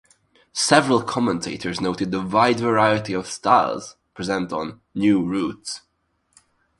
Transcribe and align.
Several 0.55 1.03
commentators 1.03 1.79
noted 1.79 2.09
the 2.09 2.23
wide 2.25 2.59
variety 2.59 3.13
of 3.13 3.27
styles 3.27 3.97
present 4.15 4.51
on 4.51 4.81
"New 4.95 5.23
Routes". 5.23 5.81